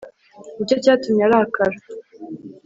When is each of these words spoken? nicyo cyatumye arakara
nicyo 0.55 0.75
cyatumye 0.83 1.23
arakara 1.27 1.77